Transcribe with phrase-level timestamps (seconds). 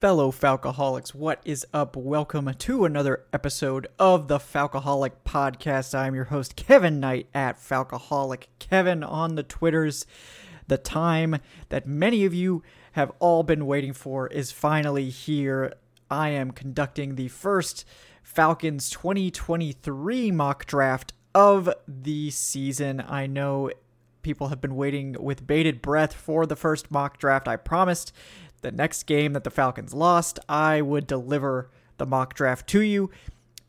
[0.00, 1.96] Fellow Falcoholics, what is up?
[1.96, 5.92] Welcome to another episode of the Falcoholic Podcast.
[5.92, 10.06] I'm your host, Kevin Knight at Falcoholic Kevin on the Twitters.
[10.68, 11.38] The time
[11.70, 15.72] that many of you have all been waiting for is finally here.
[16.08, 17.84] I am conducting the first
[18.22, 23.00] Falcons 2023 mock draft of the season.
[23.00, 23.72] I know
[24.22, 27.48] people have been waiting with bated breath for the first mock draft.
[27.48, 28.12] I promised
[28.62, 33.10] the next game that the Falcons lost, I would deliver the mock draft to you.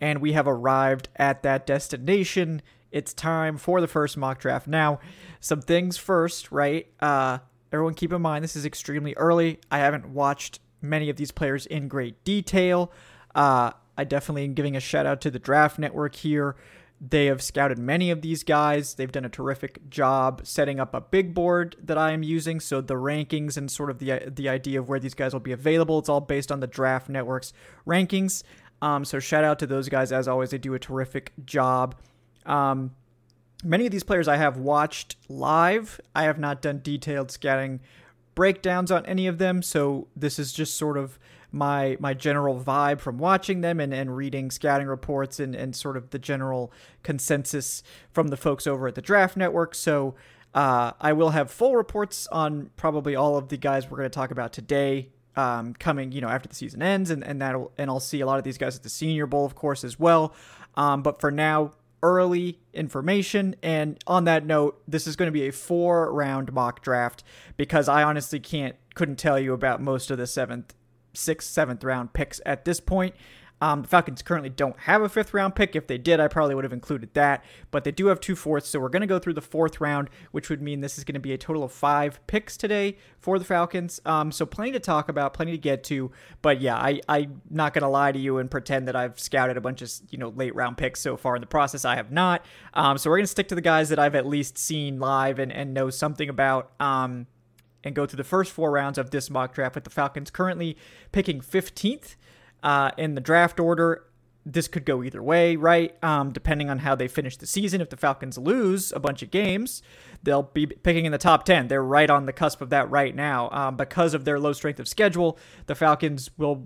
[0.01, 2.61] And we have arrived at that destination.
[2.91, 4.67] It's time for the first mock draft.
[4.67, 4.99] Now,
[5.39, 6.87] some things first, right?
[6.99, 7.39] Uh,
[7.71, 9.59] everyone keep in mind this is extremely early.
[9.69, 12.91] I haven't watched many of these players in great detail.
[13.35, 16.55] Uh, I definitely am giving a shout out to the Draft Network here
[17.01, 18.95] they have scouted many of these guys.
[18.95, 22.59] They've done a terrific job setting up a big board that I am using.
[22.59, 25.53] So the rankings and sort of the the idea of where these guys will be
[25.53, 27.53] available, it's all based on the Draft Network's
[27.87, 28.43] rankings.
[28.81, 30.51] Um, so shout out to those guys as always.
[30.51, 31.95] They do a terrific job.
[32.45, 32.95] Um,
[33.63, 35.99] many of these players I have watched live.
[36.15, 37.79] I have not done detailed scouting
[38.35, 39.61] breakdowns on any of them.
[39.61, 41.19] So this is just sort of
[41.51, 45.97] my my general vibe from watching them and, and reading scouting reports and, and sort
[45.97, 46.71] of the general
[47.03, 49.75] consensus from the folks over at the Draft Network.
[49.75, 50.15] So
[50.53, 54.15] uh, I will have full reports on probably all of the guys we're going to
[54.15, 55.09] talk about today.
[55.35, 58.25] Um, coming, you know, after the season ends, and and that'll and I'll see a
[58.25, 60.33] lot of these guys at the Senior Bowl, of course, as well.
[60.75, 63.55] Um, but for now, early information.
[63.61, 67.23] And on that note, this is going to be a four round mock draft
[67.57, 70.73] because I honestly can't couldn't tell you about most of the seventh
[71.13, 73.15] sixth, seventh round picks at this point.
[73.61, 75.75] Um, the Falcons currently don't have a fifth round pick.
[75.75, 77.43] If they did, I probably would have included that.
[77.71, 80.09] But they do have two fourths, so we're going to go through the fourth round,
[80.31, 83.37] which would mean this is going to be a total of five picks today for
[83.37, 83.99] the Falcons.
[84.05, 86.11] Um, so plenty to talk about, plenty to get to.
[86.41, 89.57] But yeah, I, I'm not going to lie to you and pretend that I've scouted
[89.57, 91.83] a bunch of you know late round picks so far in the process.
[91.83, 92.45] I have not.
[92.73, 95.39] Um, so we're going to stick to the guys that I've at least seen live
[95.39, 96.71] and, and know something about.
[96.79, 97.27] Um,
[97.83, 100.77] and go through the first four rounds of this mock draft with the Falcons currently
[101.11, 102.15] picking 15th
[102.63, 104.05] uh, in the draft order.
[104.45, 106.01] This could go either way, right?
[106.03, 107.81] Um, depending on how they finish the season.
[107.81, 109.81] If the Falcons lose a bunch of games,
[110.23, 111.67] they'll be picking in the top 10.
[111.67, 113.49] They're right on the cusp of that right now.
[113.51, 115.37] Um, because of their low strength of schedule,
[115.67, 116.65] the Falcons will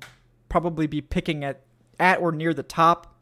[0.50, 1.62] probably be picking at,
[2.00, 3.16] at or near the top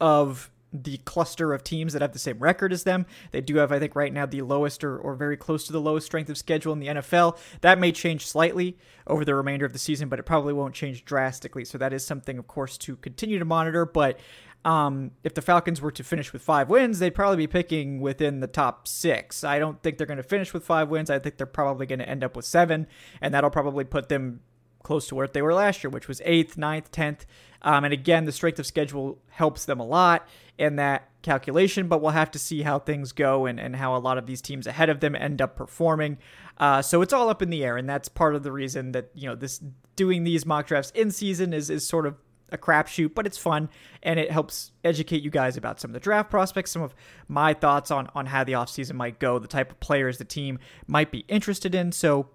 [0.00, 0.50] of
[0.82, 3.06] the cluster of teams that have the same record as them.
[3.30, 5.80] They do have, I think, right now the lowest or, or very close to the
[5.80, 7.38] lowest strength of schedule in the NFL.
[7.60, 11.04] That may change slightly over the remainder of the season, but it probably won't change
[11.04, 11.64] drastically.
[11.64, 13.86] So that is something, of course, to continue to monitor.
[13.86, 14.18] But
[14.64, 18.40] um, if the Falcons were to finish with five wins, they'd probably be picking within
[18.40, 19.44] the top six.
[19.44, 21.08] I don't think they're going to finish with five wins.
[21.08, 22.88] I think they're probably going to end up with seven,
[23.20, 24.40] and that'll probably put them
[24.82, 27.26] close to where they were last year, which was eighth, ninth, tenth.
[27.66, 32.00] Um, and again, the strength of schedule helps them a lot in that calculation, but
[32.00, 34.68] we'll have to see how things go and, and how a lot of these teams
[34.68, 36.16] ahead of them end up performing.
[36.58, 39.10] Uh, so it's all up in the air, and that's part of the reason that
[39.14, 39.60] you know this
[39.96, 42.14] doing these mock drafts in season is is sort of
[42.52, 43.68] a crapshoot, but it's fun
[44.04, 46.94] and it helps educate you guys about some of the draft prospects, some of
[47.26, 50.60] my thoughts on on how the offseason might go, the type of players the team
[50.86, 51.90] might be interested in.
[51.90, 52.28] So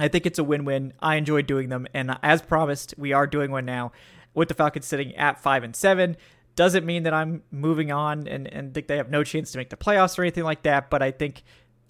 [0.00, 0.94] I think it's a win-win.
[1.00, 3.92] I enjoy doing them, and as promised, we are doing one now
[4.34, 6.16] with the Falcons sitting at five and seven.
[6.54, 9.70] Doesn't mean that I'm moving on and, and think they have no chance to make
[9.70, 10.90] the playoffs or anything like that.
[10.90, 11.42] But I think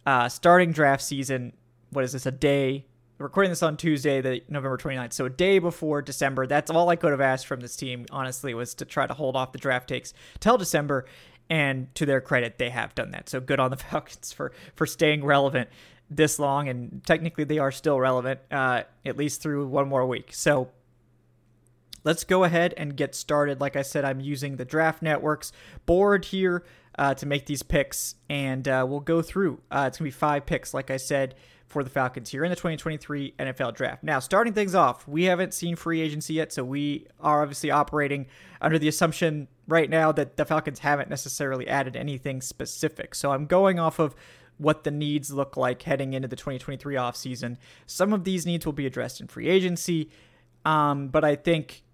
[0.06, 1.52] uh, starting draft season,
[1.90, 2.86] what is this, a day?
[3.22, 5.12] recording this on Tuesday, the November 29th.
[5.12, 6.46] So a day before December.
[6.46, 9.36] That's all I could have asked from this team, honestly, was to try to hold
[9.36, 11.06] off the draft takes till December.
[11.48, 13.28] And to their credit, they have done that.
[13.28, 15.68] So good on the Falcons for for staying relevant
[16.10, 20.30] this long, and technically they are still relevant, uh, at least through one more week.
[20.32, 20.70] So
[22.04, 23.60] let's go ahead and get started.
[23.60, 25.52] Like I said, I'm using the Draft Networks
[25.86, 26.64] board here.
[26.98, 29.60] uh, to make these picks, and uh, we'll go through.
[29.70, 31.34] Uh, it's going to be five picks, like I said,
[31.66, 34.04] for the Falcons here in the 2023 NFL Draft.
[34.04, 38.26] Now, starting things off, we haven't seen free agency yet, so we are obviously operating
[38.60, 43.14] under the assumption right now that the Falcons haven't necessarily added anything specific.
[43.14, 44.14] So I'm going off of
[44.58, 47.56] what the needs look like heading into the 2023 offseason.
[47.86, 50.10] Some of these needs will be addressed in free agency,
[50.66, 51.84] um, but I think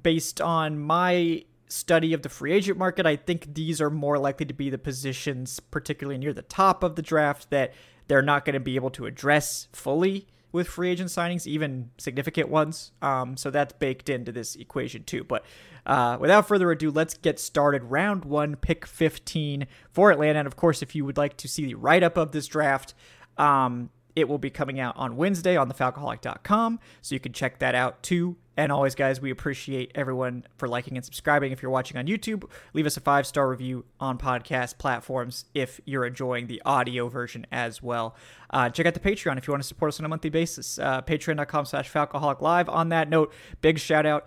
[0.00, 4.46] based on my study of the free agent market, I think these are more likely
[4.46, 7.72] to be the positions, particularly near the top of the draft, that
[8.08, 12.48] they're not going to be able to address fully with free agent signings, even significant
[12.48, 12.92] ones.
[13.00, 15.24] Um, so that's baked into this equation too.
[15.24, 15.44] But
[15.86, 17.84] uh, without further ado, let's get started.
[17.84, 20.40] Round one, pick 15 for Atlanta.
[20.40, 22.92] And of course, if you would like to see the write up of this draft,
[23.38, 26.80] um, it will be coming out on Wednesday on thefalcoholic.com.
[27.00, 28.36] So you can check that out too.
[28.56, 31.52] And always, guys, we appreciate everyone for liking and subscribing.
[31.52, 32.44] If you're watching on YouTube,
[32.74, 37.46] leave us a five star review on podcast platforms if you're enjoying the audio version
[37.50, 38.14] as well.
[38.50, 40.78] Uh, check out the Patreon if you want to support us on a monthly basis.
[40.78, 42.68] Uh, Patreon.com slash Falcoholic Live.
[42.68, 43.32] On that note,
[43.62, 44.26] big shout out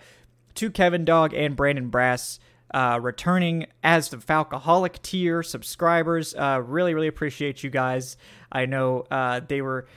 [0.55, 2.39] to Kevin Dog and Brandon Brass.
[2.73, 6.33] Uh, returning as the Falcoholic tier subscribers.
[6.33, 8.17] Uh, really, really appreciate you guys.
[8.51, 9.87] I know uh, they were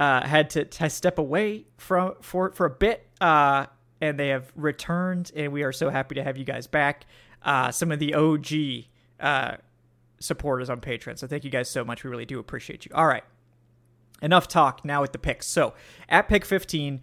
[0.00, 3.66] uh, had to, to step away from for for a bit, uh,
[4.00, 7.06] and they have returned, and we are so happy to have you guys back.
[7.42, 8.86] Uh, some of the OG
[9.20, 9.56] uh,
[10.18, 12.02] supporters on Patreon, so thank you guys so much.
[12.02, 12.92] We really do appreciate you.
[12.94, 13.24] All right,
[14.22, 14.84] enough talk.
[14.84, 15.46] Now with the picks.
[15.46, 15.74] So
[16.08, 17.02] at pick fifteen.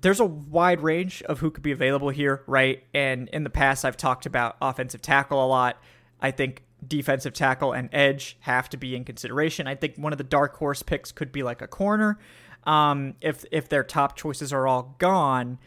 [0.00, 2.82] There's a wide range of who could be available here, right?
[2.92, 5.80] And in the past, I've talked about offensive tackle a lot.
[6.20, 9.66] I think defensive tackle and edge have to be in consideration.
[9.66, 12.18] I think one of the dark horse picks could be like a corner,
[12.64, 15.58] um, if if their top choices are all gone.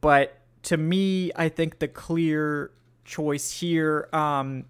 [0.00, 2.72] But to me, I think the clear
[3.04, 4.64] choice here, um,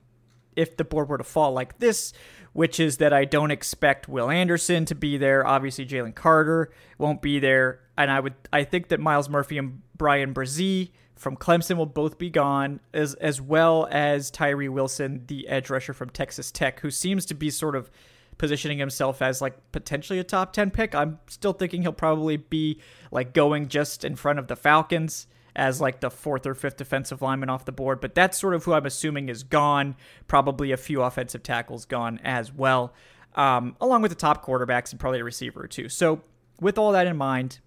[0.56, 2.12] if the board were to fall like this,
[2.53, 5.47] which is that I don't expect Will Anderson to be there.
[5.47, 9.82] Obviously, Jalen Carter won't be there, and I would I think that Myles Murphy and
[9.97, 15.49] Bryan Bresee from Clemson will both be gone, as as well as Tyree Wilson, the
[15.49, 17.91] edge rusher from Texas Tech, who seems to be sort of
[18.38, 20.94] positioning himself as like potentially a top 10 pick.
[20.94, 22.81] I'm still thinking he'll probably be
[23.11, 25.26] like going just in front of the Falcons
[25.56, 28.64] as like the fourth or fifth defensive lineman off the board, but that's sort of
[28.64, 29.97] who I'm assuming is gone.
[30.29, 32.93] Probably a few offensive tackles gone as well,
[33.35, 35.88] um, along with the top quarterbacks and probably a receiver or two.
[35.88, 36.20] So,
[36.61, 37.58] with all that in mind,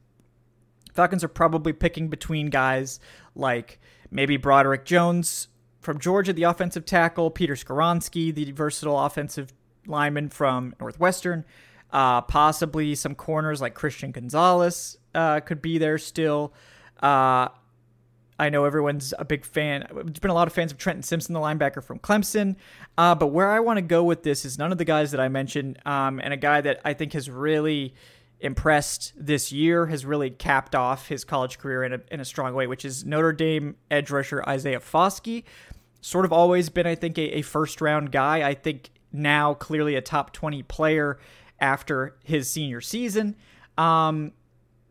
[0.94, 3.00] Falcons are probably picking between guys
[3.36, 3.80] like
[4.12, 5.48] maybe Broderick Jones
[5.82, 9.52] from Georgia, the offensive tackle, Peter Skoronski, the versatile offensive
[9.88, 11.44] lineman from Northwestern,
[11.92, 16.54] uh, possibly some corners like Christian Gonzalez uh, could be there still.
[17.02, 17.48] Uh,
[18.40, 19.86] I know everyone's a big fan.
[19.94, 22.56] There's been a lot of fans of Trenton Simpson, the linebacker from Clemson.
[22.98, 25.20] Uh, but where I want to go with this is none of the guys that
[25.20, 27.94] I mentioned, um, and a guy that I think has really
[28.40, 32.54] impressed this year, has really capped off his college career in a, in a strong
[32.54, 35.44] way, which is Notre Dame edge rusher Isaiah Foskey.
[36.02, 38.48] Sort of always been, I think, a, a first round guy.
[38.48, 41.20] I think now clearly a top 20 player
[41.60, 43.36] after his senior season.
[43.78, 44.32] Um,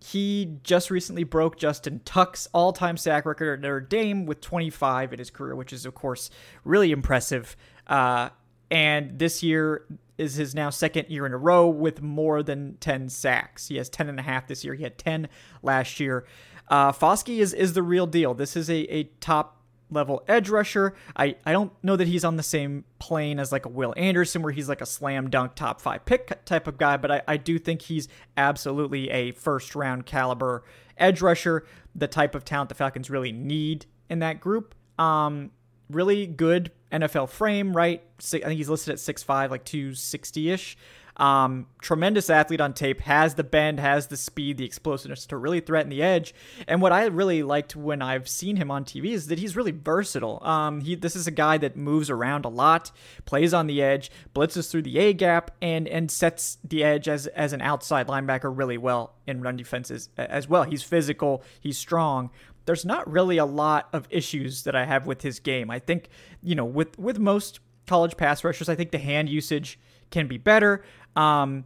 [0.01, 5.13] he just recently broke Justin Tuck's all time sack record at Notre Dame with 25
[5.13, 6.31] in his career, which is, of course,
[6.65, 7.57] really impressive.
[7.87, 8.31] Uh,
[8.71, 9.87] and this year,
[10.19, 13.69] is his now second year in a row with more than 10 sacks.
[13.69, 14.75] He has 10 and a half this year.
[14.75, 15.29] He had 10
[15.63, 16.27] last year.
[16.67, 18.35] Uh, Foskey is, is the real deal.
[18.35, 19.58] This is a, a top
[19.91, 20.95] level edge rusher.
[21.17, 24.43] I, I don't know that he's on the same plane as like a Will Anderson
[24.43, 27.37] where he's like a slam dunk top five pick type of guy, but I, I
[27.37, 30.65] do think he's absolutely a first round caliber
[30.97, 31.65] edge rusher,
[31.95, 34.75] the type of talent the Falcons really need in that group.
[34.99, 35.51] Um,
[35.91, 38.03] really good NFL frame, right?
[38.19, 40.77] I think he's listed at 6'5, like 260 ish.
[41.19, 45.61] Um, tremendous athlete on tape, has the bend, has the speed, the explosiveness to really
[45.61, 46.35] threaten the edge.
[46.67, 49.73] And what I really liked when I've seen him on TV is that he's really
[49.73, 50.41] versatile.
[50.45, 52.93] Um, he this is a guy that moves around a lot,
[53.25, 57.27] plays on the edge, blitzes through the A gap, and and sets the edge as
[57.29, 60.63] as an outside linebacker really well in run defenses as well.
[60.63, 62.31] He's physical, he's strong
[62.65, 65.71] there's not really a lot of issues that I have with his game.
[65.71, 66.11] I think,
[66.43, 70.37] you know, with with most college pass rushers, I think the hand usage can be
[70.37, 70.85] better.
[71.19, 71.65] Um,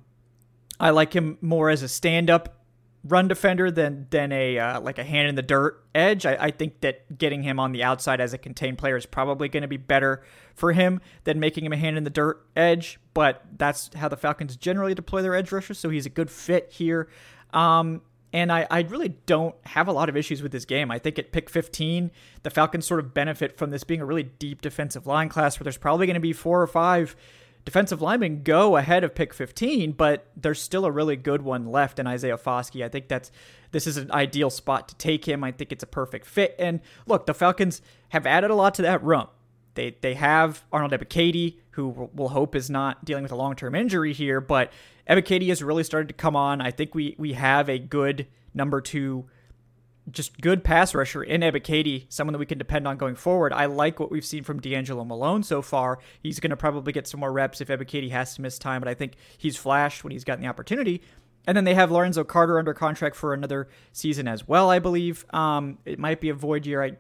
[0.81, 2.63] I like him more as a stand-up
[3.05, 6.25] run defender than than a uh, like a hand in the dirt edge.
[6.25, 9.49] I, I, think that getting him on the outside as a contained player is probably
[9.49, 10.23] going to be better
[10.55, 12.99] for him than making him a hand in the dirt edge.
[13.13, 16.71] But that's how the Falcons generally deploy their edge rushers, so he's a good fit
[16.71, 17.09] here.
[17.53, 20.91] Um, and I, I really don't have a lot of issues with this game.
[20.91, 22.11] I think at pick 15,
[22.45, 25.65] the Falcons sort of benefit from this being a really deep defensive line class where
[25.65, 27.15] there's probably going to be four or five
[27.65, 31.99] defensive linemen go ahead of pick 15, but there's still a really good one left
[31.99, 32.85] in Isaiah Foskey.
[32.85, 33.31] I think that's
[33.71, 35.43] this is an ideal spot to take him.
[35.43, 36.55] I think it's a perfect fit.
[36.59, 39.29] And look, the Falcons have added a lot to that room.
[39.75, 43.75] They they have Arnold Ebiketie, who we'll hope is not dealing with a long term
[43.75, 44.73] injury here, but
[45.09, 46.61] Ebiketie has really started to come on.
[46.61, 49.25] I think we we have a good number two,
[50.11, 53.53] just good pass rusher in Ebiketie, someone that we can depend on going forward.
[53.53, 55.99] I like what we've seen from DeAngelo Malone so far.
[56.21, 58.89] He's going to probably get some more reps if Ebiketie has to miss time, but
[58.89, 61.03] I think he's flashed when he's gotten the opportunity.
[61.47, 65.25] And then they have Lorenzo Carter under contract for another season as well, I believe.
[65.35, 66.83] Um, it might be a void year.
[66.83, 66.97] I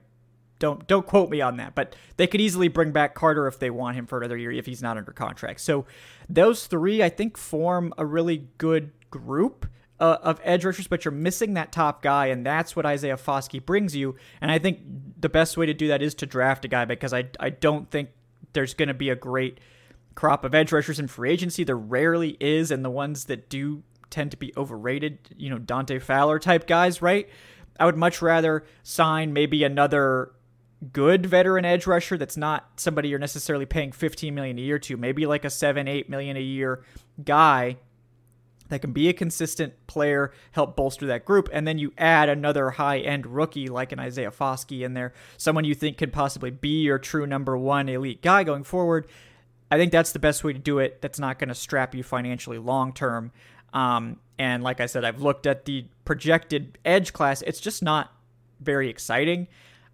[0.59, 3.71] don't don't quote me on that, but they could easily bring back Carter if they
[3.71, 5.61] want him for another year if he's not under contract.
[5.61, 5.87] So
[6.29, 9.67] those three, I think, form a really good group
[10.03, 13.65] uh, of edge rushers, but you're missing that top guy, and that's what Isaiah Foskey
[13.65, 14.17] brings you.
[14.41, 14.81] And I think
[15.17, 17.89] the best way to do that is to draft a guy because I I don't
[17.89, 18.11] think
[18.53, 19.61] there's going to be a great
[20.17, 21.63] crop of edge rushers in free agency.
[21.63, 25.19] There rarely is, and the ones that do tend to be overrated.
[25.37, 27.29] You know, Dante Fowler type guys, right?
[27.79, 30.33] I would much rather sign maybe another
[30.93, 34.97] good veteran edge rusher that's not somebody you're necessarily paying 15 million a year to
[34.97, 36.83] maybe like a 7 8 million a year
[37.25, 37.77] guy
[38.73, 42.71] that can be a consistent player help bolster that group and then you add another
[42.71, 46.83] high end rookie like an Isaiah Foskey in there someone you think could possibly be
[46.83, 49.07] your true number 1 elite guy going forward.
[49.71, 51.01] I think that's the best way to do it.
[51.01, 53.31] That's not going to strap you financially long term
[53.73, 57.43] um, and like I said I've looked at the projected edge class.
[57.43, 58.13] It's just not
[58.61, 59.49] very exciting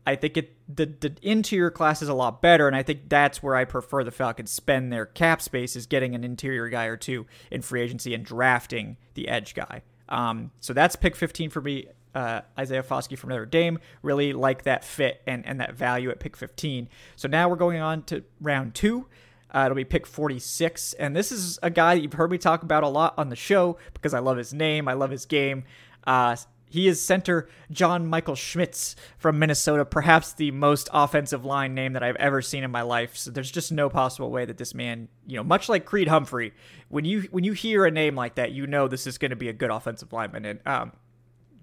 [0.09, 3.43] I think it the the interior class is a lot better, and I think that's
[3.43, 6.97] where I prefer the Falcons spend their cap space is getting an interior guy or
[6.97, 9.83] two in free agency and drafting the edge guy.
[10.09, 11.88] Um, so that's pick 15 for me.
[12.15, 16.21] Uh, Isaiah Foskey from Notre Dame really like that fit and and that value at
[16.21, 16.88] pick 15.
[17.15, 19.09] So now we're going on to round two.
[19.55, 22.83] Uh, it'll be pick 46, and this is a guy you've heard me talk about
[22.83, 25.65] a lot on the show because I love his name, I love his game.
[26.07, 26.37] Uh,
[26.68, 32.02] he is center John Michael Schmitz from Minnesota, perhaps the most offensive line name that
[32.02, 33.16] I've ever seen in my life.
[33.16, 36.52] So there's just no possible way that this man, you know, much like Creed Humphrey,
[36.88, 39.37] when you when you hear a name like that, you know this is going to
[39.37, 40.44] be a good offensive lineman.
[40.44, 40.92] And um,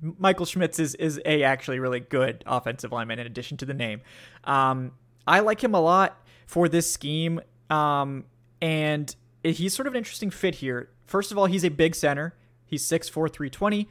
[0.02, 4.02] Michael Schmitz is is a actually really good offensive lineman in addition to the name.
[4.44, 4.94] Um,
[5.28, 8.26] I like him a lot for this scheme, um,
[8.62, 10.90] and he's sort of an interesting fit here.
[11.06, 12.36] First of all, he's a big center.
[12.68, 13.88] He's 6'4", 320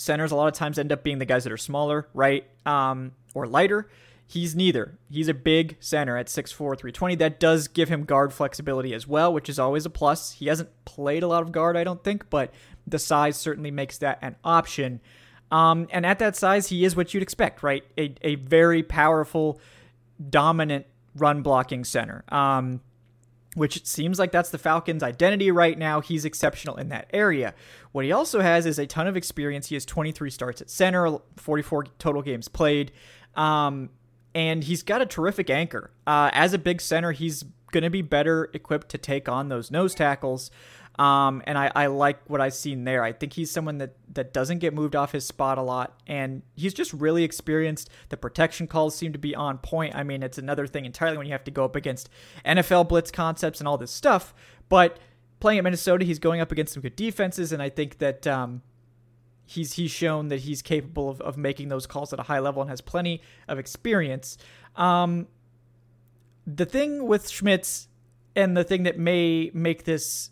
[0.00, 2.46] centers a lot of times end up being the guys that are smaller, right?
[2.64, 3.86] Um, or lighter.
[4.26, 4.98] He's neither.
[5.10, 7.16] He's a big center at 6'4, 320.
[7.16, 10.32] That does give him guard flexibility as well, which is always a plus.
[10.32, 12.54] He hasn't played a lot of guard, I don't think, but
[12.86, 15.00] the size certainly makes that an option.
[15.50, 17.84] Um, and at that size, he is what you'd expect, right?
[17.98, 19.60] A, a very powerful,
[20.30, 22.24] dominant run blocking center.
[22.28, 22.80] Um,
[23.54, 26.00] which seems like that's the Falcons' identity right now.
[26.00, 27.54] He's exceptional in that area.
[27.92, 29.68] What he also has is a ton of experience.
[29.68, 32.92] He has 23 starts at center, 44 total games played,
[33.34, 33.90] um,
[34.34, 35.90] and he's got a terrific anchor.
[36.06, 39.70] Uh, as a big center, he's going to be better equipped to take on those
[39.70, 40.50] nose tackles.
[40.98, 43.02] Um, and I, I like what I've seen there.
[43.02, 46.42] I think he's someone that, that doesn't get moved off his spot a lot, and
[46.54, 47.88] he's just really experienced.
[48.10, 49.94] The protection calls seem to be on point.
[49.94, 52.10] I mean, it's another thing entirely when you have to go up against
[52.44, 54.34] NFL blitz concepts and all this stuff.
[54.68, 54.98] But
[55.38, 58.60] playing at Minnesota, he's going up against some good defenses, and I think that um,
[59.46, 62.60] he's he's shown that he's capable of, of making those calls at a high level
[62.60, 64.36] and has plenty of experience.
[64.76, 65.28] Um,
[66.46, 67.88] the thing with Schmitz
[68.36, 70.30] and the thing that may make this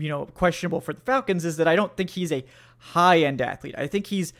[0.00, 2.44] you know, questionable for the Falcons is that I don't think he's a
[2.78, 3.74] high end athlete.
[3.76, 4.32] I think he's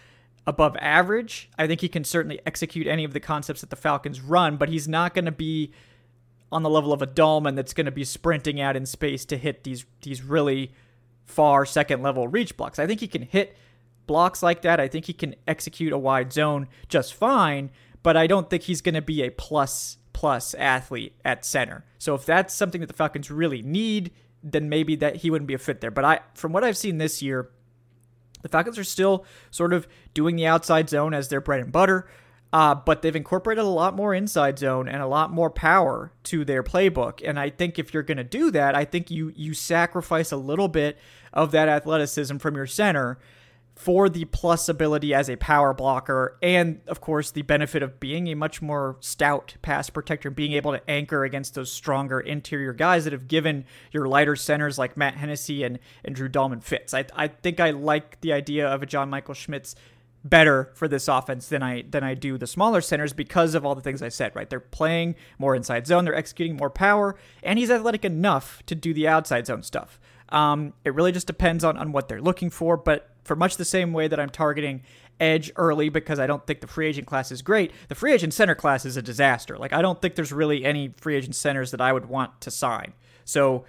[0.47, 1.50] above average.
[1.59, 4.69] I think he can certainly execute any of the concepts that the Falcons run, but
[4.69, 5.73] he's not going to be
[6.50, 9.37] on the level of a Dalman that's going to be sprinting out in space to
[9.37, 10.73] hit these these really
[11.25, 12.79] far second level reach blocks.
[12.79, 13.57] I think he can hit
[14.07, 14.81] blocks like that.
[14.81, 17.71] I think he can execute a wide zone just fine,
[18.02, 21.83] but I don't think he's going to be a plus plus athlete at center.
[21.97, 24.11] So if that's something that the Falcons really need,
[24.43, 25.91] then maybe that he wouldn't be a fit there.
[25.91, 27.49] But I, from what I've seen this year,
[28.43, 32.07] the Falcons are still sort of doing the outside zone as their bread and butter.
[32.53, 36.45] Uh, but they've incorporated a lot more inside zone and a lot more power to
[36.45, 37.27] their playbook.
[37.27, 40.37] And I think if you're going to do that, I think you you sacrifice a
[40.37, 40.99] little bit
[41.33, 43.19] of that athleticism from your center
[43.80, 48.28] for the plus ability as a power blocker, and of course the benefit of being
[48.28, 53.04] a much more stout pass protector, being able to anchor against those stronger interior guys
[53.04, 56.92] that have given your lighter centers like Matt Hennessy and, and Drew Dalman fits.
[56.92, 59.75] I, I think I like the idea of a John Michael Schmitz
[60.22, 63.75] better for this offense than I than I do the smaller centers because of all
[63.75, 64.50] the things I said, right?
[64.50, 68.92] They're playing more inside zone, they're executing more power, and he's athletic enough to do
[68.92, 69.99] the outside zone stuff.
[70.28, 73.65] Um, it really just depends on, on what they're looking for, but for much the
[73.65, 74.83] same way that I'm targeting
[75.19, 77.73] edge early because I don't think the free agent class is great.
[77.89, 79.59] The free agent center class is a disaster.
[79.59, 82.50] Like I don't think there's really any free agent centers that I would want to
[82.50, 82.95] sign.
[83.25, 83.65] So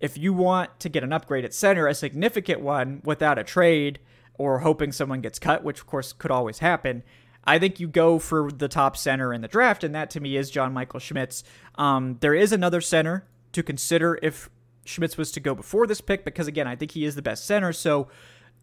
[0.00, 4.00] if you want to get an upgrade at center, a significant one without a trade
[4.34, 7.02] or hoping someone gets cut, which of course could always happen,
[7.44, 10.36] I think you go for the top center in the draft, and that to me
[10.36, 11.44] is John Michael Schmitz.
[11.76, 14.50] Um, there is another center to consider if
[14.84, 17.46] Schmitz was to go before this pick, because again, I think he is the best
[17.46, 17.72] center.
[17.72, 18.08] So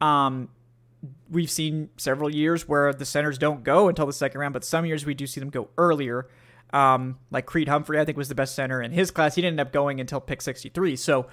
[0.03, 0.50] um,
[1.29, 4.86] we've seen several years where the centers don't go until the second round, but some
[4.86, 6.27] years we do see them go earlier.
[6.74, 9.36] Um, like Creed Humphrey, I think was the best center in his class.
[9.36, 10.98] He didn't end up going until pick 63.
[10.98, 11.27] So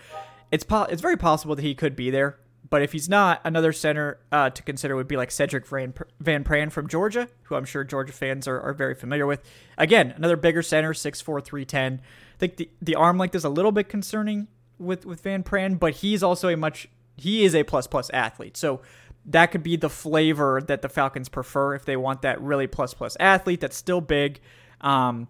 [0.52, 2.38] it's po- it's very possible that he could be there.
[2.68, 6.44] But if he's not, another center uh, to consider would be like Sedrick Van, Van
[6.44, 9.42] Pran from Georgia, who I'm sure Georgia fans are, are very familiar with.
[9.78, 11.94] Again, another bigger center, 6'4", 310.
[11.94, 14.46] I think the, the arm length is a little bit concerning
[14.78, 16.88] with, with Van Pran, but he's also a much
[17.20, 18.56] he is a plus plus athlete.
[18.56, 18.80] So
[19.26, 22.94] that could be the flavor that the Falcons prefer if they want that really plus
[22.94, 24.40] plus athlete that's still big.
[24.80, 25.28] Um,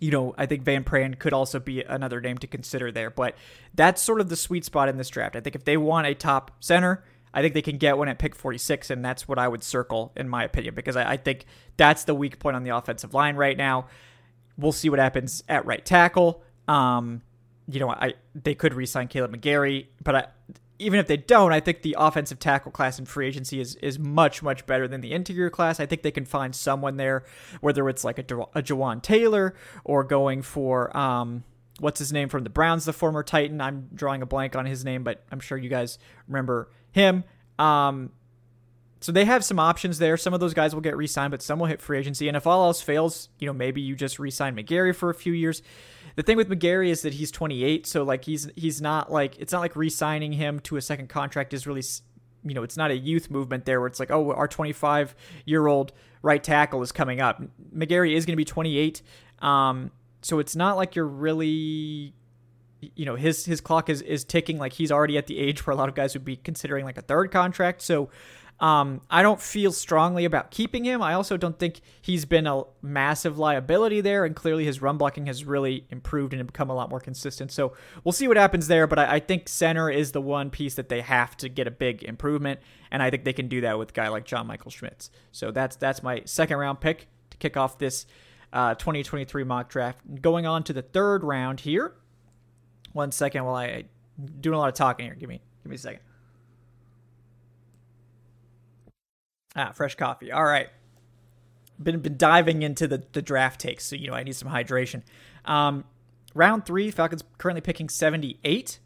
[0.00, 3.36] you know, I think Van Pran could also be another name to consider there, but
[3.74, 5.36] that's sort of the sweet spot in this draft.
[5.36, 8.18] I think if they want a top center, I think they can get one at
[8.18, 11.46] pick 46, and that's what I would circle in my opinion because I, I think
[11.76, 13.86] that's the weak point on the offensive line right now.
[14.58, 16.42] We'll see what happens at right tackle.
[16.66, 17.22] Um,
[17.72, 20.26] you know, I they could re-sign Kaleb McGary, but I,
[20.78, 23.98] even if they don't, I think the offensive tackle class in free agency is is
[23.98, 25.80] much much better than the interior class.
[25.80, 27.24] I think they can find someone there,
[27.60, 28.22] whether it's like a,
[28.54, 31.44] a Jawaan Taylor or going for um
[31.78, 33.60] what's his name from the Browns, the former Titan.
[33.60, 35.98] I'm drawing a blank on his name, but I'm sure you guys
[36.28, 37.24] remember him.
[37.58, 38.10] Um,
[39.02, 40.16] so they have some options there.
[40.16, 42.28] Some of those guys will get re-signed, but some will hit free agency.
[42.28, 45.32] And if all else fails, you know, maybe you just re-sign McGary for a few
[45.32, 45.62] years
[46.16, 49.52] the thing with McGary is that he's 28, so like he's he's not like it's
[49.52, 51.82] not like re-signing him to a second contract is really
[52.44, 55.14] you know it's not a youth movement there where it's like oh our 25
[55.46, 57.42] year old right tackle is coming up.
[57.74, 59.02] McGary is going to be 28,
[59.40, 62.14] um, so it's not like you're really
[62.96, 65.72] you know his his clock is is ticking like he's already at the age where
[65.72, 67.80] a lot of guys would be considering like a third contract.
[67.80, 68.10] So
[68.62, 71.02] um, I don't feel strongly about keeping him.
[71.02, 75.26] I also don't think he's been a massive liability there, and clearly his run blocking
[75.26, 77.50] has really improved and become a lot more consistent.
[77.50, 77.72] So
[78.04, 80.88] we'll see what happens there, but I, I think center is the one piece that
[80.88, 82.60] they have to get a big improvement,
[82.92, 85.10] and I think they can do that with a guy like John Michael Schmitz.
[85.32, 88.06] So that's that's my second round pick to kick off this
[88.52, 89.98] uh, 2023 mock draft.
[90.22, 91.94] Going on to the third round here.
[92.92, 93.86] One second while I
[94.40, 95.16] doing a lot of talking here.
[95.16, 96.02] Give me give me a second.
[99.54, 100.32] Ah, fresh coffee.
[100.32, 100.68] All right.
[101.82, 105.02] Been been diving into the, the draft takes, so you know I need some hydration.
[105.44, 105.84] Um,
[106.34, 108.78] round three, Falcons currently picking 78.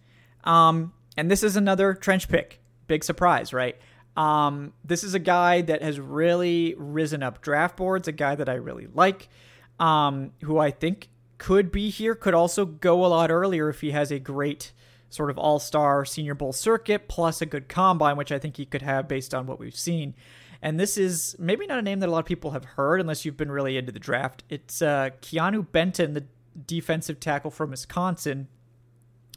[0.44, 2.61] Um, and this is another trench pick.
[2.87, 3.76] Big surprise, right?
[4.16, 8.48] Um, this is a guy that has really risen up draft boards, a guy that
[8.48, 9.29] I really like,
[9.79, 13.90] um, who I think could be here, could also go a lot earlier if he
[13.90, 14.72] has a great
[15.11, 18.64] sort of all star Senior Bowl circuit plus a good combine, which I think he
[18.64, 20.14] could have based on what we've seen.
[20.62, 23.25] And this is maybe not a name that a lot of people have heard unless
[23.25, 24.45] you've been really into the draft.
[24.49, 26.25] It's uh, Keanu Benton, the
[26.66, 28.49] defensive tackle from Wisconsin,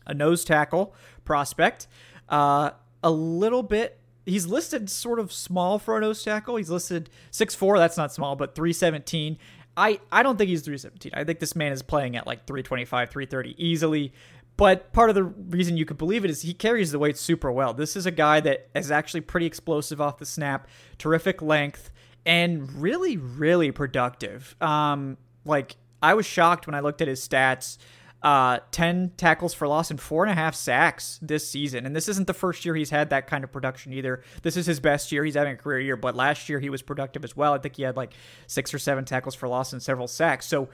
[0.06, 0.94] a nose tackle
[1.26, 1.88] prospect.
[2.28, 2.72] Uh,
[3.04, 4.00] a little bit.
[4.26, 6.58] He's listed sort of small for a nose tackle.
[6.58, 9.38] He's listed 6'4, that's not small, but 317.
[9.76, 11.14] I, I don't think he's 317.
[11.16, 14.14] I think this man is playing at like 325, 330 easily.
[14.60, 17.50] But part of the reason you could believe it is he carries the weight super
[17.50, 17.74] well.
[17.74, 20.68] This is a guy that is actually pretty explosive off the snap,
[20.98, 21.92] terrific length,
[22.26, 24.58] and really, really productive.
[24.62, 27.78] Um, like I was shocked when I looked at his stats.
[28.22, 31.86] Uh, 10 tackles for loss and four and a half sacks this season.
[31.86, 34.24] And this isn't the first year he's had that kind of production either.
[34.42, 35.24] This is his best year.
[35.24, 37.54] He's having a career year, but last year he was productive as well.
[37.54, 38.12] I think he had like
[38.46, 40.48] six or seven tackles for loss and several sacks.
[40.48, 40.68] So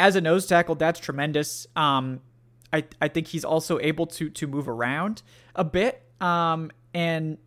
[0.00, 1.68] as a nose tackle, that's tremendous.
[1.76, 2.22] Um,
[2.72, 5.22] I, I think he's also able to to move around
[5.54, 6.02] a bit.
[6.20, 7.38] Um, and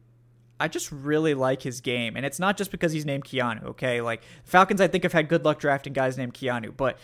[0.59, 2.15] I just really like his game.
[2.15, 4.01] And it's not just because he's named Keanu, okay?
[4.01, 6.97] Like Falcons, I think have had good luck drafting guys named Keanu, but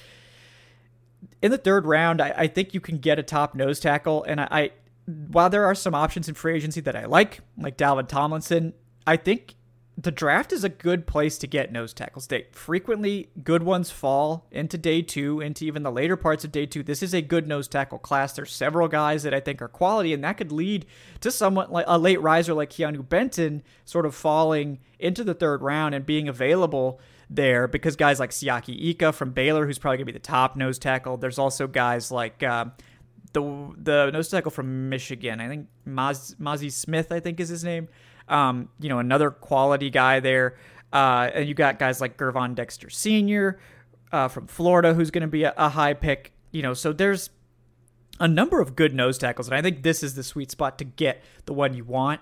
[1.42, 4.24] in the third round, I, I think you can get a top nose tackle.
[4.24, 4.72] And I, I
[5.06, 8.74] while there are some options in free agency that I like, like Dalvin Tomlinson,
[9.06, 9.56] I think
[10.02, 12.28] the draft is a good place to get nose tackles.
[12.28, 16.66] They frequently good ones fall into day two, into even the later parts of day
[16.66, 16.84] two.
[16.84, 18.32] This is a good nose tackle class.
[18.32, 20.86] There's several guys that I think are quality, and that could lead
[21.20, 25.62] to someone like a late riser like Keanu Benton sort of falling into the third
[25.62, 30.06] round and being available there because guys like Siaki Ika from Baylor, who's probably gonna
[30.06, 31.18] be the top nose tackle.
[31.18, 32.66] There's also guys like uh,
[33.34, 35.42] the the nose tackle from Michigan.
[35.42, 37.90] I think Maz, Smith, I think is his name.
[38.30, 40.56] Um, you know, another quality guy there.
[40.92, 43.60] Uh, and you got guys like Gervon Dexter Sr.
[44.12, 46.34] Uh, from Florida, who's going to be a, a, high pick.
[46.52, 47.30] You know, so there's
[48.20, 50.84] a number of good nose tackles, and I think this is the sweet spot to
[50.86, 52.22] get the one you want.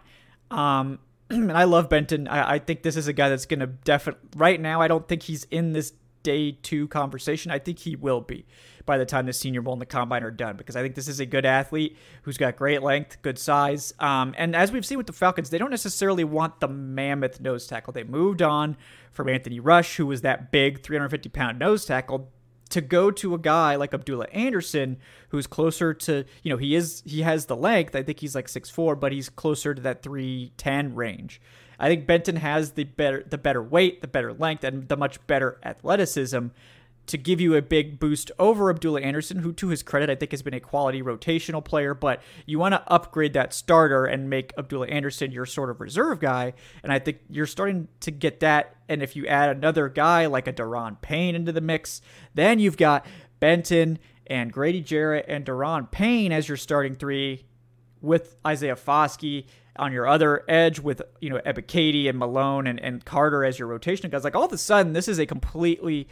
[0.52, 2.28] Um, and I love Benton.
[2.28, 4.30] I, I, think this is a guy that's going to definitely.
[4.36, 5.94] Right now, I don't think he's in this
[6.28, 7.52] day two conversation.
[7.52, 8.46] I think he will be
[8.86, 11.08] by the time the Senior Bowl and the Combine are done because I think this
[11.08, 13.94] is a good athlete who's got great length, good size.
[14.00, 17.66] Um, and as we've seen with the Falcons, they don't necessarily want the mammoth nose
[17.66, 17.94] tackle.
[17.94, 18.76] They moved on
[19.14, 22.30] from Anthony Rush, who was that big 350 pound nose tackle
[22.70, 24.98] to go to a guy like Abdullah Anderson,
[25.30, 27.96] who's closer to, you know, he is he has the length.
[27.96, 31.42] I think he's like six four, but he's closer to that 310 range.
[31.80, 35.26] I think Benton has the better the better weight, the better length, and the much
[35.28, 36.48] better athleticism
[37.08, 40.32] to give you a big boost over Abdullah Anderson, who, to his credit, I think
[40.32, 41.94] has been a quality rotational player.
[41.94, 46.20] But you want to upgrade that starter and make Abdullah Anderson your sort of reserve
[46.20, 46.54] guy.
[46.84, 48.76] And I think you're starting to get that.
[48.90, 52.02] And if you add another guy like a Da'Ron Payne into the mix,
[52.36, 53.06] then you've got
[53.40, 57.46] Benton and Grady Jarrett and Da'Ron Payne as your starting three
[58.02, 59.46] with Isaiah Foskey
[59.78, 63.68] on your other edge with you know Ebiketie and Malone and, and Carter as your
[63.68, 64.24] rotation guys.
[64.24, 66.08] Like all of a sudden, this is a completely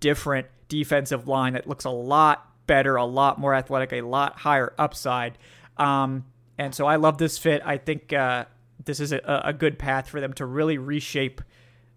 [0.00, 4.72] different defensive line that looks a lot better, a lot more athletic, a lot higher
[4.78, 5.36] upside.
[5.76, 6.24] Um,
[6.58, 7.62] and so I love this fit.
[7.64, 8.44] I think uh,
[8.84, 11.40] this is a, a good path for them to really reshape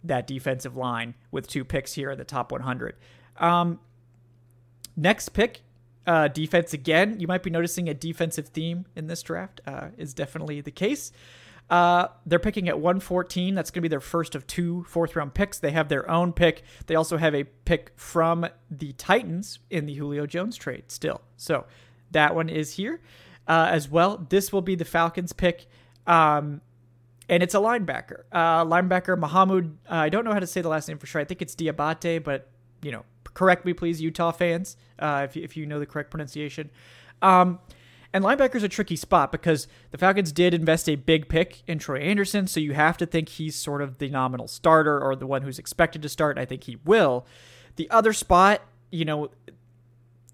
[0.04, 2.96] that defensive line with two picks here in the top 100.
[3.38, 3.80] Um,
[4.96, 5.62] next pick,
[6.06, 7.20] uh, defense again.
[7.20, 9.62] You might be noticing a defensive theme in this draft.
[9.66, 11.12] Uh, is definitely the case.
[11.70, 13.56] Uh, they're picking at 114.
[13.56, 15.60] That's going to be their first of two fourth round picks.
[15.60, 16.64] They have their own pick.
[16.88, 21.22] They also have a pick from the Titans in the Julio Jones trade still.
[21.38, 21.66] So
[22.12, 23.02] that one is here
[23.48, 24.26] uh, as well.
[24.30, 25.68] This will be the Falcons pick.
[26.06, 26.62] Um,
[27.30, 28.24] and it's a linebacker.
[28.32, 29.22] Uh, linebacker.
[29.22, 31.22] Uh, I don't know how to say the last name for sure.
[31.22, 32.50] I think it's Diabate, but
[32.82, 36.70] you know, correct me please, Utah fans, uh, if if you know the correct pronunciation.
[37.22, 37.60] Um,
[38.14, 42.00] and linebacker's a tricky spot because the Falcons did invest a big pick in Troy
[42.00, 45.42] Anderson, so you have to think he's sort of the nominal starter or the one
[45.42, 46.38] who's expected to start.
[46.38, 47.26] I think he will.
[47.76, 49.32] The other spot, you know,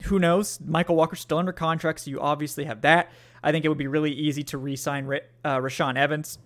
[0.03, 0.57] who knows?
[0.59, 3.11] Mykal Walker's still under contract, so you obviously have that.
[3.41, 5.05] I think it would be really easy to re-sign
[5.45, 6.37] uh, Rashaan Evans,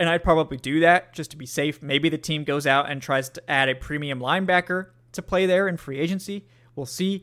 [0.00, 1.80] and I'd probably do that just to be safe.
[1.80, 5.68] Maybe the team goes out and tries to add a premium linebacker to play there
[5.68, 6.46] in free agency.
[6.74, 7.22] We'll see.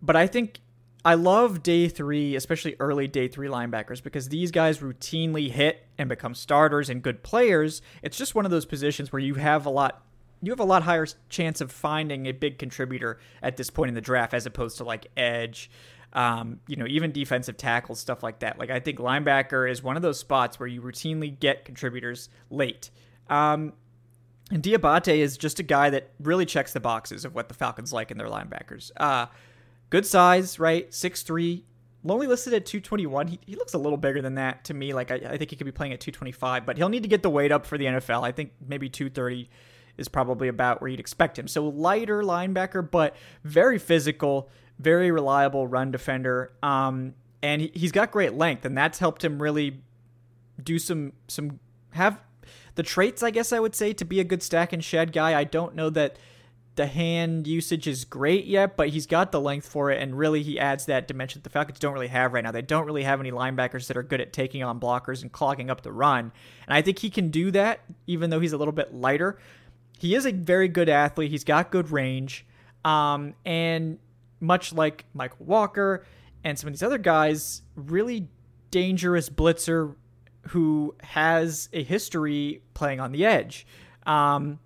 [0.00, 0.60] But I think
[1.06, 6.08] I love day three, especially early day three linebackers, because these guys routinely hit and
[6.08, 7.80] become starters and good players.
[8.02, 10.02] It's just one of those positions where you have a lot
[10.42, 13.94] you have a lot higher chance of finding a big contributor at this point in
[13.94, 15.70] the draft as opposed to like edge
[16.12, 18.58] um, you know even defensive tackles stuff like that.
[18.58, 22.90] Like i think linebacker is one of those spots where you routinely get contributors late.
[23.30, 23.74] Um,
[24.50, 27.92] and diabate is just a guy that really checks the boxes of what the falcons
[27.92, 28.90] like in their linebackers.
[28.96, 29.26] Uh,
[29.90, 30.92] good size, right?
[30.92, 31.64] Six three.
[32.08, 33.26] Only listed at 221.
[33.26, 34.94] He, he looks a little bigger than that to me.
[34.94, 37.24] Like, I, I think he could be playing at 225, but he'll need to get
[37.24, 38.22] the weight up for the NFL.
[38.22, 39.50] I think maybe 230
[39.98, 41.48] is probably about where you'd expect him.
[41.48, 46.52] So lighter linebacker, but very physical, very reliable run defender.
[46.62, 49.82] Um, and he, he's got great length, and that's helped him really
[50.62, 51.60] do some some
[51.92, 52.20] have
[52.76, 55.38] the traits, I guess I would say, to be a good stack and shed guy.
[55.38, 56.18] I don't know that
[56.76, 60.42] the hand usage is great yet, but he's got the length for it, and really
[60.42, 62.52] he adds that dimension that the Falcons don't really have right now.
[62.52, 65.70] They don't really have any linebackers that are good at taking on blockers and clogging
[65.70, 66.32] up the run.
[66.66, 69.38] And I think he can do that, even though he's a little bit lighter.
[69.98, 71.30] He is a very good athlete.
[71.30, 72.46] He's got good range.
[72.84, 73.98] Um, and
[74.38, 76.04] much like Mykal Walker
[76.44, 78.28] and some of these other guys, really
[78.70, 79.94] dangerous blitzer
[80.48, 83.66] who has a history playing on the edge.
[84.06, 84.60] Um,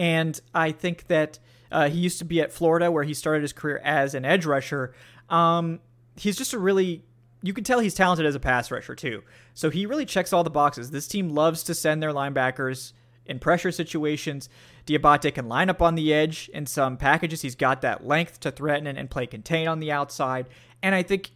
[0.00, 1.38] and I think that
[1.70, 4.46] uh, he used to be at Florida where he started his career as an edge
[4.46, 4.94] rusher.
[5.28, 5.80] Um,
[6.16, 7.04] he's just a really
[7.42, 9.22] you can tell he's talented as a pass rusher too.
[9.52, 10.90] So he really checks all the boxes.
[10.90, 12.94] This team loves to send their linebackers
[13.26, 14.48] in pressure situations.
[14.86, 17.42] Diabate can line up on the edge in some packages.
[17.42, 20.48] He's got that length to threaten and, and play contain on the outside.
[20.82, 21.30] And I think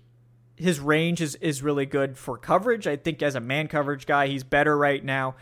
[0.56, 2.86] his range is, is really good for coverage.
[2.86, 5.36] I think as a man coverage guy, he's better right now.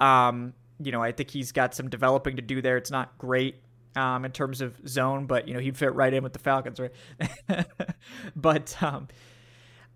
[0.00, 2.76] Um, you know, I think he's got some developing to do there.
[2.76, 3.56] It's not great
[3.96, 6.80] um, in terms of zone, but you know he'd fit right in with the Falcons,
[6.80, 6.92] right?
[8.36, 9.08] but um,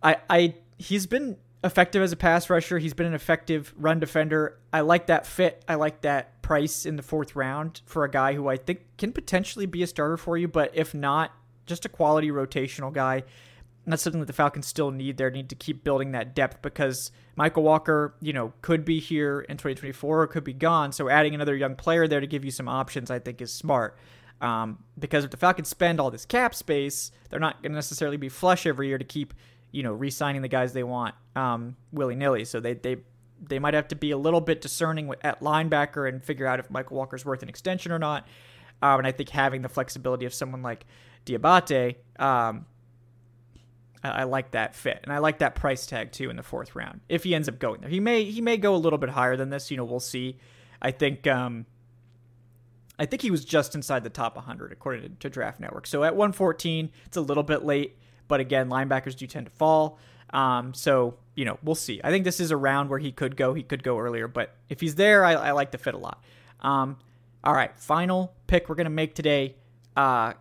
[0.02, 2.78] I, I, he's been effective as a pass rusher.
[2.78, 4.58] He's been an effective run defender.
[4.72, 5.64] I like that fit.
[5.68, 9.12] I like that price in the fourth round for a guy who I think can
[9.12, 11.32] potentially be a starter for you, but if not,
[11.66, 13.24] just a quality rotational guy.
[13.90, 15.16] That's something that the Falcons still need.
[15.16, 19.40] They need to keep building that depth because Mykal Walker, you know, could be here
[19.40, 20.92] in 2024 or could be gone.
[20.92, 23.98] So adding another young player there to give you some options, I think, is smart.
[24.40, 28.16] Um, because if the Falcons spend all this cap space, they're not going to necessarily
[28.16, 29.34] be flush every year to keep
[29.70, 32.44] you know, re-signing the guys they want um, willy nilly.
[32.44, 32.98] So they they
[33.40, 36.68] they might have to be a little bit discerning at linebacker and figure out if
[36.68, 38.26] Mykal Walker's worth an extension or not.
[38.82, 40.86] Um, and I think having the flexibility of someone like
[41.26, 42.66] Diabate, um,
[44.02, 46.74] I, I, like that fit, and I like that price tag too in the fourth
[46.74, 47.00] round.
[47.08, 49.36] If he ends up going there, he may he may go a little bit higher
[49.36, 49.70] than this.
[49.70, 50.38] You know, we'll see.
[50.80, 51.66] I think um,
[52.98, 55.86] I think he was just inside the top 100 according to, to Draft Network.
[55.86, 57.96] So at 114, it's a little bit late.
[58.26, 59.98] But again, linebackers do tend to fall.
[60.30, 62.00] Um, so, you know, we'll see.
[62.04, 63.54] I think this is a round where he could go.
[63.54, 64.28] He could go earlier.
[64.28, 66.22] But if he's there, I, I like the fit a lot.
[66.60, 66.98] Um,
[67.44, 69.54] all right, final pick we're to make today.
[69.96, 70.34] Uh,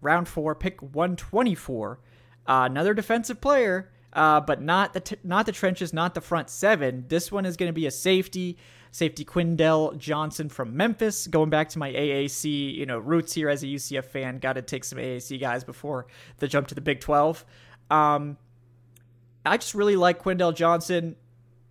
[0.00, 2.00] round four, pick 124.
[2.46, 6.50] Uh, another defensive player, uh, but not the t- not the trenches, not the front
[6.50, 7.04] seven.
[7.08, 8.58] This one is going to be a safety
[8.92, 11.26] safety Quindell Johnson from Memphis.
[11.26, 14.62] Going back to my AAC, you know, roots here as a UCF fan, got to
[14.62, 16.06] take some AAC guys before
[16.38, 17.44] the jump to the Big 12.
[17.90, 18.36] Um,
[19.44, 21.16] I just really like Quindell Johnson.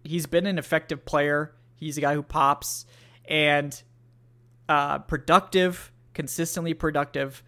[0.03, 1.53] He's been an effective player.
[1.75, 2.85] He's a guy who pops
[3.25, 3.81] and
[4.67, 7.43] uh, productive, consistently productive,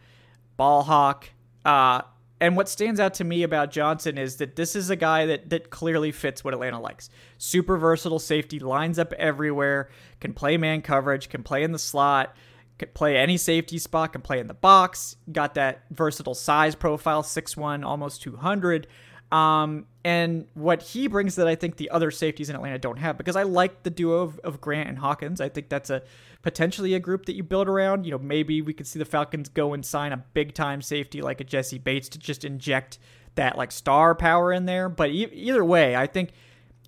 [0.55, 1.29] ball hawk.
[1.65, 2.01] Uh,
[2.39, 5.49] and what stands out to me about Johnson is that this is a guy that
[5.49, 7.09] that clearly fits what Atlanta likes.
[7.37, 12.35] Super versatile safety, lines up everywhere, can play man coverage, can play in the slot,
[12.77, 15.15] can play any safety spot, can play in the box.
[15.31, 18.87] Got that versatile size profile, 6'1", almost 200.
[19.33, 23.17] Um, and what he brings that I think the other safeties in Atlanta don't have,
[23.17, 25.41] because I like the duo of, of Grant and Hawkins.
[25.41, 26.03] I think that's a
[26.43, 28.05] potentially a group that you build around.
[28.05, 31.21] You know, maybe we could see the Falcons go and sign a big time safety
[31.21, 32.99] like a Jessie Bates to just inject
[33.33, 34.87] that like star power in there.
[34.87, 36.33] But e- either way, I think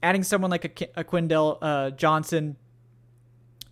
[0.03, 2.57] adding someone like a, a Quindell uh, Johnson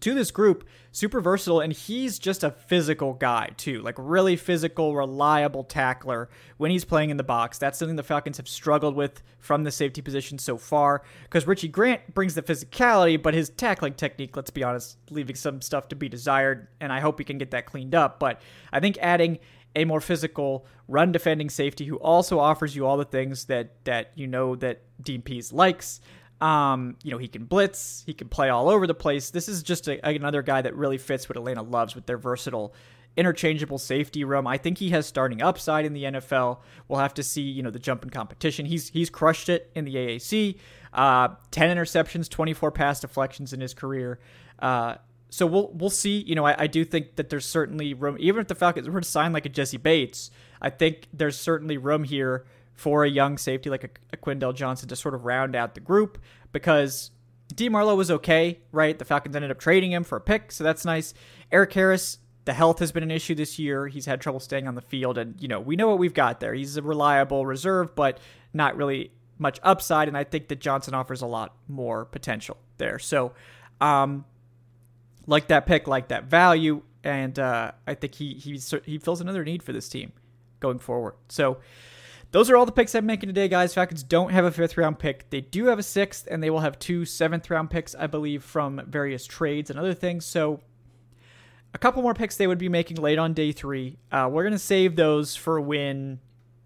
[0.03, 4.93] to this group, super versatile, and he's just a physical guy too, like really physical,
[4.93, 7.57] reliable tackler when he's playing in the box.
[7.57, 11.03] That's something the Falcons have struggled with from the safety position so far.
[11.23, 15.61] Because Richie Grant brings the physicality, but his tackling technique, let's be honest, leaving some
[15.61, 18.19] stuff to be desired, and I hope he can get that cleaned up.
[18.19, 18.41] But
[18.73, 19.39] I think adding
[19.73, 24.11] a more physical run defending safety who also offers you all the things that that
[24.15, 24.81] you know that
[25.23, 26.01] Pees likes
[26.43, 29.29] um, you know, he can blitz, he can play all over the place.
[29.29, 32.73] This is just a, another guy that really fits what Atlanta loves with their versatile
[33.15, 34.45] interchangeable safety room.
[34.45, 36.59] I think he has starting upside in the NFL.
[36.89, 38.65] We'll have to see, you know, the jump in competition.
[38.65, 40.57] He's he's crushed it in the AAC.
[40.91, 44.19] Uh, 10 interceptions, 24 pass deflections in his career.
[44.59, 44.95] Uh,
[45.29, 46.23] so we'll we'll see.
[46.23, 49.01] You know, I, I, do think that there's certainly room, even if the Falcons were
[49.01, 50.29] to sign like a Jessie Bates,
[50.61, 54.89] I think there's certainly room here for a young safety like a, a Quindell Johnson
[54.89, 56.17] to sort of round out the group
[56.51, 57.11] because
[57.53, 58.97] Dean Marlowe was okay, right?
[58.97, 61.13] The Falcons ended up trading him for a pick, so that's nice.
[61.51, 63.87] Erik Harris, the health has been an issue this year.
[63.87, 66.39] He's had trouble staying on the field, and you know we know what we've got
[66.39, 66.53] there.
[66.53, 68.19] He's a reliable reserve, but
[68.53, 70.07] not really much upside.
[70.07, 72.99] And I think that Johnson offers a lot more potential there.
[72.99, 73.33] So,
[73.81, 74.25] um,
[75.27, 79.43] like that pick, like that value, and uh, I think he he he fills another
[79.43, 80.11] need for this team
[80.59, 81.15] going forward.
[81.29, 81.57] So
[82.33, 83.75] those are all the picks I'm making today, guys.
[83.75, 85.29] Falcons don't have a fifth round pick.
[85.29, 88.43] They do have a sixth, and they will have two seventh round picks, I believe,
[88.43, 90.25] from various trades and other things.
[90.25, 90.59] So
[91.75, 93.97] a couple more picks they would be making late on day three.
[94.11, 96.19] Uh, we're going to save those for when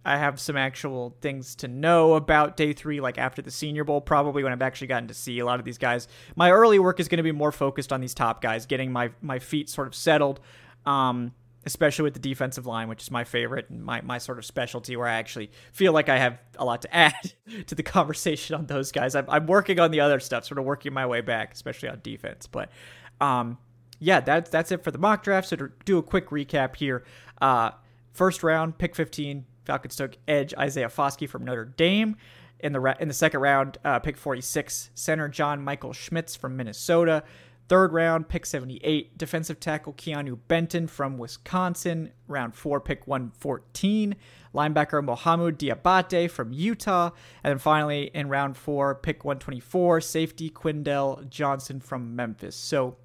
[0.06, 4.00] I have some actual things to know about day three, like after the Senior Bowl,
[4.00, 6.08] probably when I've actually gotten to see a lot of these guys.
[6.38, 9.12] My early work is going to be more focused on these top guys, getting my,
[9.22, 10.40] my feet sort of settled.
[10.86, 11.34] Um,
[11.68, 14.96] especially with the defensive line, which is my favorite and my, my sort of specialty,
[14.96, 17.34] where I actually feel like I have a lot to add
[17.68, 19.16] to the conversation on those guys.
[19.16, 22.00] I'm, I'm working on the other stuff, sort of working my way back, especially on
[22.02, 22.48] defense.
[22.48, 22.70] But
[23.22, 23.58] um,
[24.00, 25.50] yeah, that's that's it for the mock draft.
[25.50, 27.04] So to do a quick recap here,
[27.42, 27.72] uh,
[28.14, 32.16] first round, pick 15, Falcons took edge Isaiah Foskey from Notre Dame.
[32.62, 36.58] In the ra- in the second round, uh, pick 46, center John Michael Schmitz from
[36.58, 37.24] Minnesota.
[37.68, 39.18] Third round, pick 78.
[39.18, 44.16] Defensive tackle Keanu Benton from Wisconsin, round four, pick 114.
[44.54, 47.12] Linebacker Mohamed Diabate from Utah.
[47.44, 52.56] And then finally, in round four, pick 124, safety Quindell Johnson from Memphis.
[52.56, 52.98] So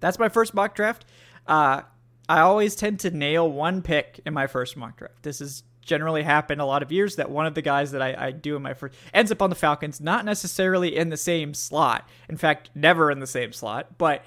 [0.00, 1.04] that's my first mock draft.
[1.46, 1.82] Uh,
[2.28, 5.22] I always tend to nail one pick in my first mock draft.
[5.22, 8.14] This has generally happened a lot of years that one of the guys that I,
[8.26, 11.54] I do in my first ends up on the Falcons, not necessarily in the same
[11.54, 12.08] slot.
[12.28, 14.22] In fact, never in the same slot, but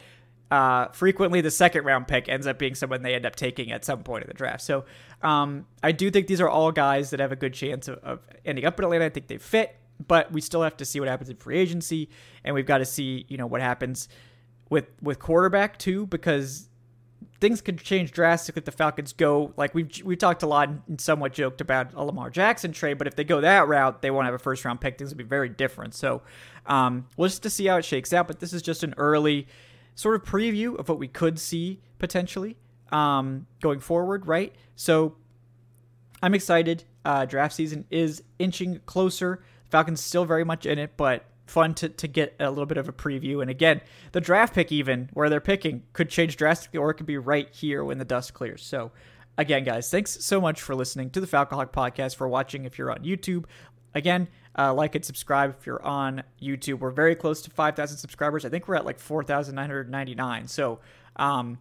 [0.49, 3.85] uh, frequently the second round pick ends up being someone they end up taking at
[3.85, 4.61] some point in the draft.
[4.61, 4.83] So
[5.21, 8.19] um, I do think these are all guys that have a good chance of, of
[8.43, 9.05] ending up in Atlanta.
[9.05, 12.09] I think they fit, but we still have to see what happens in free agency,
[12.43, 14.09] and we've got to see you know what happens
[14.69, 16.67] with with quarterback too, because
[17.41, 21.01] things could change drastically if the Falcons go like we've we talked a lot and
[21.01, 24.25] somewhat joked about a Lamar Jackson trade, but if they go that route, they won't
[24.25, 24.97] have a first round pick.
[24.97, 25.95] Things will be very different.
[25.95, 26.21] So
[26.67, 28.27] um, we'll just to see how it shakes out.
[28.27, 29.47] But this is just an early
[29.95, 32.57] sort of preview of what we could see potentially
[32.91, 34.55] um, going forward, right?
[34.75, 35.15] So
[36.21, 36.83] I'm excited.
[37.03, 39.43] Uh, draft season is inching closer.
[39.71, 42.87] Falcons still very much in it, but fun to, to get a little bit of
[42.87, 43.41] a preview.
[43.41, 47.05] And again, the draft pick, even where they're picking, could change drastically, or it could
[47.05, 48.63] be right here when the dust clears.
[48.63, 48.91] So,
[49.37, 52.91] again, guys, thanks so much for listening to the Falcoholic Podcast, for watching if you're
[52.91, 53.45] on YouTube.
[53.93, 56.79] Again, uh, like and subscribe if you're on YouTube.
[56.79, 58.45] We're very close to 5,000 subscribers.
[58.45, 60.47] I think we're at like 4,999.
[60.47, 60.79] So,
[61.17, 61.59] um,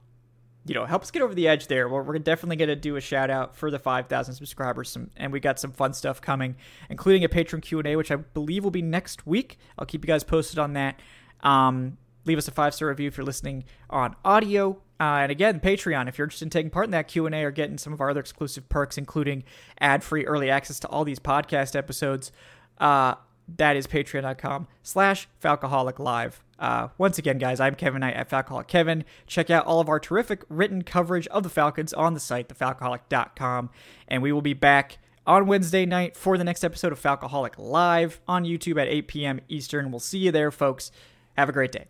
[0.66, 1.88] you know, help us get over the edge there.
[1.88, 5.32] We're, we're definitely going to do a shout out for the 5,000 subscribers, some, and
[5.32, 6.56] we got some fun stuff coming,
[6.90, 9.58] including a patron Q and A, which I believe will be next week.
[9.78, 11.00] I'll keep you guys posted on that.
[11.42, 11.96] Um,
[12.26, 14.82] leave us a five star review if you're listening on audio.
[15.00, 17.44] Uh, and again, Patreon, if you're interested in taking part in that Q and A
[17.44, 19.44] or getting some of our other exclusive perks, including
[19.78, 22.32] ad free early access to all these podcast episodes,
[22.78, 23.14] uh,
[23.56, 26.42] that is patreon.com slash falcoholic live.
[26.58, 29.04] Uh, once again guys i'm kevin knight at falcoholic kevin.
[29.26, 33.70] Check out all of our terrific written coverage of the falcons on the site thefalcoholic.com
[34.08, 38.20] and we will be back on wednesday night for the next episode of falcoholic live
[38.28, 39.90] on youtube at 8 p.m eastern.
[39.90, 40.90] We'll see you there folks.
[41.36, 41.86] Have a great day